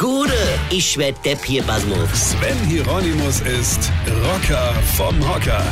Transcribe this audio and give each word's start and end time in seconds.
Gude, 0.00 0.32
ich 0.70 0.96
werd 0.96 1.22
Depp 1.26 1.44
hier, 1.44 1.62
Basmus. 1.62 2.30
Sven 2.30 2.56
Hieronymus 2.66 3.42
ist 3.42 3.92
Rocker 4.24 4.72
vom 4.96 5.14
Hocker. 5.28 5.62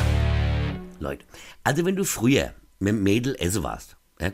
Leute, 1.01 1.25
also 1.65 1.87
wenn 1.87 1.97
du 1.97 2.05
früher 2.05 2.53
mit 2.79 2.91
dem 2.91 3.03
Mädel 3.03 3.37
essen 3.39 3.63
warst, 3.63 3.97
ja, 4.21 4.31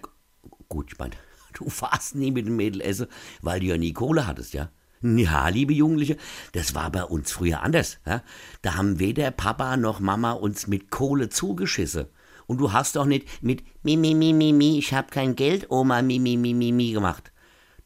gut, 0.69 0.91
ich 0.91 0.99
meine, 0.99 1.15
du 1.55 1.67
warst 1.79 2.17
nie 2.17 2.33
mit 2.33 2.49
dem 2.49 2.57
Mädel 2.57 2.81
essen, 2.81 3.07
weil 3.41 3.61
du 3.61 3.67
ja 3.67 3.77
nie 3.77 3.93
Kohle 3.93 4.27
hattest, 4.27 4.53
ja. 4.53 4.69
Ja, 5.01 5.47
liebe 5.47 5.73
Jugendliche, 5.73 6.17
das 6.51 6.75
war 6.75 6.91
bei 6.91 7.05
uns 7.05 7.31
früher 7.31 7.63
anders. 7.63 8.01
Ja? 8.05 8.25
Da 8.63 8.75
haben 8.75 8.99
weder 8.99 9.31
Papa 9.31 9.77
noch 9.77 10.01
Mama 10.01 10.33
uns 10.33 10.67
mit 10.67 10.91
Kohle 10.91 11.29
zugeschissen. 11.29 12.07
Und 12.49 12.59
du 12.59 12.73
hast 12.73 12.97
doch 12.97 13.07
nicht 13.07 13.45
mit 13.45 13.63
Mi, 13.85 13.97
mi, 13.97 14.17
mi, 14.17 14.33
mi, 14.33 14.53
mi, 14.53 14.77
ich 14.77 14.93
hab 14.93 15.13
kein 15.13 15.37
Geld, 15.37 15.71
Oma, 15.71 16.03
mi, 16.03 16.19
mi, 16.19 16.37
mi, 16.37 16.53
mi, 16.53 16.73
mi 16.73 16.91
gemacht. 16.91 17.31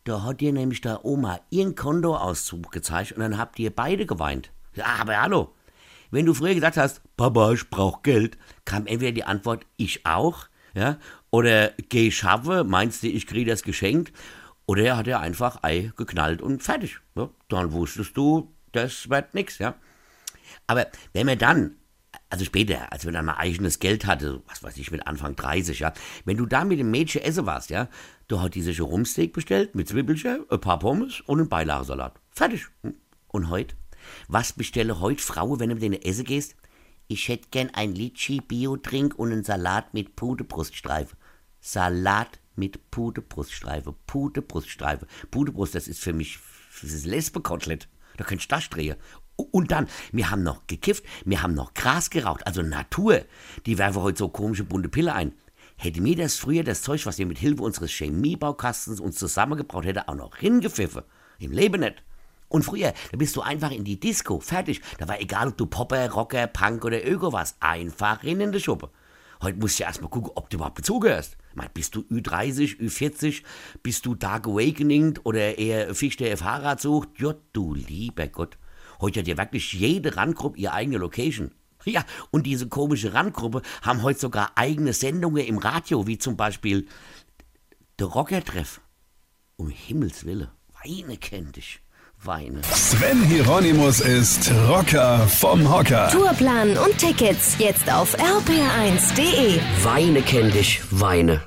Da 0.09 0.23
hat 0.23 0.41
dir 0.41 0.55
nämlich 0.55 0.81
der 0.81 1.05
Oma 1.05 1.39
ihren 1.51 1.75
Kontoauszug 1.75 2.73
gezeigt 2.73 3.13
und 3.13 3.21
dann 3.21 3.37
habt 3.37 3.59
ihr 3.59 3.69
beide 3.69 4.07
geweint. 4.07 4.51
Ja, 4.75 4.87
aber 5.01 5.21
hallo. 5.21 5.55
Wenn 6.11 6.25
du 6.25 6.33
früher 6.33 6.55
gesagt 6.55 6.79
hast, 6.79 7.03
Papa, 7.19 7.53
ich 7.53 7.69
brauch 7.69 8.03
Geld, 8.03 8.39
kam 8.65 8.87
entweder 8.87 9.13
die 9.13 9.25
Antwort, 9.25 9.67
ich 9.77 10.07
auch, 10.07 10.47
ja, 10.73 10.97
oder 11.29 11.73
geh 11.91 12.11
schaffe, 12.11 12.65
meinst 12.65 13.03
du, 13.03 13.09
ich 13.09 13.27
krieg 13.27 13.47
das 13.47 13.63
geschenkt, 13.63 14.15
oder 14.65 14.83
er 14.83 14.97
hat 14.97 15.07
ja 15.09 15.21
einfach 15.21 15.63
Ei 15.63 15.93
geknallt 15.95 16.41
und 16.41 16.63
fertig. 16.63 17.01
Ja, 17.15 17.29
dann 17.51 17.73
wusstest 17.73 18.17
du, 18.17 18.51
das 18.73 19.11
wird 19.11 19.35
nix, 19.35 19.59
ja. 19.59 19.75
Aber 20.67 20.87
wenn 21.13 21.27
man 21.27 21.37
dann, 21.37 21.77
also 22.31 22.45
später, 22.45 22.93
als 22.93 23.05
wir 23.05 23.13
dann 23.13 23.25
mal 23.25 23.37
eigenes 23.37 23.79
Geld 23.79 24.07
hatte, 24.07 24.43
was 24.47 24.63
weiß 24.63 24.77
ich, 24.77 24.91
mit 24.91 25.07
Anfang 25.07 25.35
30, 25.35 25.79
ja, 25.79 25.93
wenn 26.25 26.37
du 26.37 26.47
da 26.47 26.65
mit 26.65 26.79
dem 26.79 26.91
Mädchen 26.91 27.23
essen 27.23 27.47
warst, 27.47 27.71
ja, 27.71 27.89
da 28.29 28.43
hat 28.43 28.55
die 28.55 28.63
sich 28.63 28.81
Rumsteak 28.81 29.33
bestellt 29.33 29.75
mit 29.75 29.89
Zwiebelchen, 29.89 30.45
ein 30.51 30.61
paar 30.61 30.79
Pommes 30.79 31.21
und 31.23 31.39
einen 31.39 31.49
Beilagesalat. 31.49 32.21
Fertig. 32.31 32.67
Und 33.29 33.49
heute? 33.49 33.75
Was 34.29 34.53
bestelle 34.53 35.01
heute 35.01 35.23
Frauen, 35.23 35.61
wenn 35.61 35.71
du 35.71 35.75
mit 35.77 35.83
denen 35.83 36.03
essen 36.03 36.25
gehst? 36.25 36.55
Ich 37.09 37.29
hätte 37.29 37.49
gern 37.51 37.71
ein 37.73 37.95
Litschi 37.95 38.41
Bio-Trink 38.41 39.19
und 39.19 39.33
einen 39.33 39.45
Salat 39.45 39.95
mit 39.95 40.15
Pudebruststreife. 40.15 41.17
Salat 41.61 42.39
mit 42.55 42.91
Pudebruststreife. 42.91 43.95
Pudebruststreife. 44.07 45.07
Pudebrust, 45.31 45.75
das 45.75 45.89
ist 45.89 46.01
für 46.01 46.13
mich, 46.13 46.39
das 46.83 46.93
ist 46.93 47.07
Lesbekotelett. 47.07 47.89
Da 48.19 48.25
könntest 48.25 48.51
du 48.51 48.57
das 48.57 48.69
drehen. 48.69 48.97
Und 49.39 49.71
dann, 49.71 49.87
wir 50.11 50.31
haben 50.31 50.43
noch 50.43 50.67
gekifft, 50.67 51.05
wir 51.25 51.43
haben 51.43 51.55
noch 51.55 51.73
Gras 51.73 52.11
geraucht, 52.11 52.47
also 52.47 52.63
Natur. 52.63 53.23
Die 53.67 53.79
werfen 53.79 54.03
heute 54.03 54.19
so 54.19 54.29
komische 54.29 54.65
bunte 54.65 54.89
Pille 54.89 55.15
ein. 55.15 55.33
Hätte 55.77 56.01
mir 56.01 56.17
das 56.17 56.37
früher, 56.37 56.65
das 56.65 56.83
Zeug, 56.83 57.07
was 57.07 57.19
wir 57.19 57.27
mit 57.27 57.39
Hilfe 57.39 57.63
unseres 57.63 57.93
Chemiebaukasten 57.93 58.99
uns 58.99 59.17
zusammengebraut 59.17 59.85
hätte, 59.85 60.09
auch 60.09 60.17
noch 60.17 60.37
hingepfiffen. 60.37 61.03
Im 61.39 61.53
Leben 61.53 61.81
nicht. 61.81 62.03
Und 62.49 62.65
früher, 62.65 62.93
da 63.13 63.17
bist 63.17 63.37
du 63.37 63.43
einfach 63.43 63.71
in 63.71 63.85
die 63.85 64.01
Disco, 64.01 64.41
fertig. 64.41 64.81
Da 64.99 65.07
war 65.07 65.21
egal, 65.21 65.49
ob 65.49 65.57
du 65.57 65.67
Popper, 65.67 66.11
Rocker, 66.11 66.49
Punk 66.49 66.85
oder 66.85 67.07
Öko 67.07 67.33
warst. 67.33 67.57
Einfach 67.61 68.25
rein 68.25 68.41
in 68.41 68.51
die 68.51 68.61
Schuppe. 68.61 68.91
Heute 69.41 69.59
musst 69.59 69.79
du 69.79 69.85
ja 69.85 69.89
erstmal 69.89 70.11
gucken, 70.11 70.33
ob 70.35 70.51
du 70.51 70.57
überhaupt 70.57 70.81
dazugehörst. 70.81 71.37
Mal, 71.55 71.71
bist 71.73 71.95
du 71.95 72.01
Ü30, 72.01 72.81
Ü40, 72.81 73.45
bist 73.85 74.05
du 74.05 74.17
Dark 74.17 74.49
Awakening 74.49 75.21
oder 75.23 75.59
eher 75.59 75.95
Fisch, 75.95 76.17
der 76.17 76.37
Fahrrad 76.37 76.81
sucht? 76.81 77.11
Ja, 77.19 77.35
du 77.53 77.75
lieber 77.75 78.27
Gott. 78.27 78.59
Heute 79.01 79.21
hat 79.21 79.29
ja 79.29 79.37
wirklich 79.37 79.73
jede 79.73 80.17
Randgruppe 80.17 80.59
ihre 80.59 80.73
eigene 80.73 80.99
Location. 80.99 81.53
Ja, 81.85 82.05
und 82.31 82.45
diese 82.47 82.69
komische 82.69 83.15
Randgruppe 83.15 83.63
haben 83.83 84.03
heute 84.03 84.19
sogar 84.19 84.53
eigene 84.57 84.93
Sendungen 84.93 85.47
im 85.47 85.59
Radio, 85.59 86.07
wie 86.07 86.19
zum 86.19 86.37
Beispiel 86.37 86.87
der 87.99 88.09
Rockertreff. 88.09 88.81
Um 89.57 89.69
Himmels 89.71 90.25
Willen, 90.25 90.49
Weine 90.85 91.17
kennt 91.17 91.57
dich. 91.57 91.81
Weine. 92.25 92.63
Sven 92.65 93.23
Hieronymus 93.23 94.01
ist 94.01 94.51
Rocker 94.69 95.21
vom 95.29 95.73
Hocker. 95.73 96.09
Tourplan 96.11 96.77
und 96.77 96.99
Tickets 96.99 97.57
jetzt 97.59 97.91
auf 97.93 98.17
rpr1.de. 98.19 99.61
Weine 99.85 100.23
kennt 100.23 100.55
dich, 100.55 100.81
Weine. 100.91 101.43